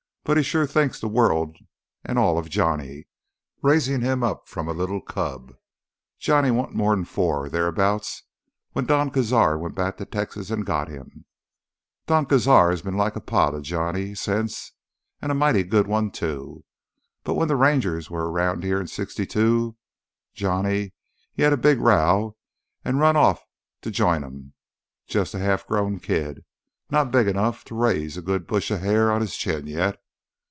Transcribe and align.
But 0.23 0.37
he 0.37 0.43
shore 0.43 0.67
thinks 0.67 0.99
th' 0.99 1.05
world 1.09 1.57
an' 2.05 2.19
all 2.19 2.37
of 2.37 2.47
Johnny, 2.47 3.07
raising 3.63 4.01
him 4.01 4.21
up 4.23 4.47
from 4.47 4.69
a 4.69 4.71
li'l 4.71 5.01
cub. 5.01 5.55
Johnny 6.19 6.51
warn't 6.51 6.75
more'n 6.75 7.05
four 7.05 7.47
o' 7.47 7.49
thereabouts 7.49 8.21
when 8.73 8.85
Don 8.85 9.09
Cazar 9.09 9.59
went 9.59 9.73
back 9.73 9.97
to 9.97 10.05
Texas 10.05 10.51
an' 10.51 10.61
got 10.61 10.89
him. 10.89 11.25
Don 12.05 12.27
Cazar's 12.27 12.83
been 12.83 12.95
like 12.95 13.15
a 13.15 13.19
pa 13.19 13.49
to 13.49 13.61
Johnny 13.61 14.13
since, 14.13 14.73
an' 15.23 15.31
a 15.31 15.35
mighty 15.35 15.63
good 15.63 15.87
one, 15.87 16.11
too. 16.11 16.63
But 17.23 17.33
when 17.33 17.47
th' 17.49 17.57
Rangers 17.57 18.11
was 18.11 18.23
round 18.31 18.63
here 18.63 18.79
in 18.79 18.85
'62 18.87 19.75
Johnny—he 20.35 21.41
had 21.41 21.51
a 21.51 21.57
big 21.57 21.79
row 21.79 22.37
an' 22.85 22.99
run 22.99 23.15
off 23.17 23.43
to 23.81 23.89
join 23.89 24.23
'em. 24.23 24.53
Jus' 25.07 25.33
a 25.33 25.39
half 25.39 25.65
growed 25.65 26.03
kid, 26.03 26.45
not 26.91 27.11
big 27.11 27.25
'nough 27.33 27.65
to 27.65 27.75
raise 27.75 28.17
a 28.17 28.21
good 28.21 28.45
brush 28.45 28.69
o' 28.69 28.77
hair 28.77 29.11
on 29.11 29.21
his 29.21 29.35
chin 29.35 29.65
yet. 29.65 29.97